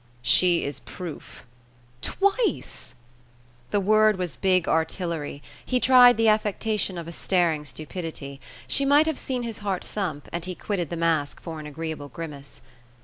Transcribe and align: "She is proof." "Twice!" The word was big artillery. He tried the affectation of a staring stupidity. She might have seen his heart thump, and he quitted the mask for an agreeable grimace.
"She 0.23 0.63
is 0.63 0.79
proof." 0.79 1.43
"Twice!" 2.01 2.95
The 3.69 3.79
word 3.79 4.17
was 4.17 4.35
big 4.35 4.67
artillery. 4.67 5.43
He 5.63 5.79
tried 5.79 6.17
the 6.17 6.27
affectation 6.27 6.97
of 6.97 7.07
a 7.07 7.11
staring 7.11 7.65
stupidity. 7.65 8.41
She 8.67 8.83
might 8.83 9.05
have 9.05 9.19
seen 9.19 9.43
his 9.43 9.59
heart 9.59 9.83
thump, 9.83 10.27
and 10.33 10.43
he 10.43 10.55
quitted 10.55 10.89
the 10.89 10.97
mask 10.97 11.39
for 11.39 11.59
an 11.59 11.67
agreeable 11.67 12.09
grimace. 12.09 12.61